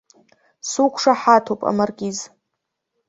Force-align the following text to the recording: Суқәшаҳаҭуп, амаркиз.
Суқәшаҳаҭуп, 0.69 1.61
амаркиз. 1.69 2.17